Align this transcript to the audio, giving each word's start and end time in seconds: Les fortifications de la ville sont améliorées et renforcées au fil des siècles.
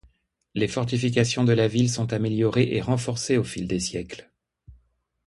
Les 0.55 0.67
fortifications 0.67 1.43
de 1.43 1.53
la 1.53 1.67
ville 1.67 1.87
sont 1.87 2.11
améliorées 2.11 2.73
et 2.75 2.81
renforcées 2.81 3.37
au 3.37 3.43
fil 3.43 3.67
des 3.67 3.79
siècles. 3.79 4.31